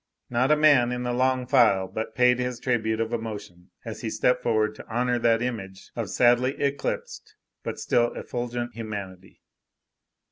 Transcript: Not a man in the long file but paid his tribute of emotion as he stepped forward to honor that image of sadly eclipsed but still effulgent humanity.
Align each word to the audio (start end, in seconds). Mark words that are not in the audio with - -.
Not 0.31 0.49
a 0.49 0.55
man 0.55 0.91
in 0.91 1.03
the 1.03 1.13
long 1.13 1.45
file 1.45 1.87
but 1.87 2.15
paid 2.15 2.39
his 2.39 2.59
tribute 2.59 2.99
of 2.99 3.13
emotion 3.13 3.69
as 3.85 4.01
he 4.01 4.09
stepped 4.09 4.41
forward 4.41 4.73
to 4.73 4.87
honor 4.87 5.19
that 5.19 5.43
image 5.43 5.91
of 5.95 6.09
sadly 6.09 6.59
eclipsed 6.59 7.35
but 7.61 7.77
still 7.77 8.11
effulgent 8.15 8.73
humanity. 8.73 9.41